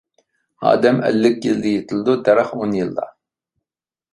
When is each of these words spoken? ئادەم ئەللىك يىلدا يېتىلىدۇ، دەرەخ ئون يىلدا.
ئادەم 0.69 1.01
ئەللىك 1.09 1.45
يىلدا 1.49 1.73
يېتىلىدۇ، 1.73 2.15
دەرەخ 2.31 2.51
ئون 2.61 2.75
يىلدا. 2.79 3.07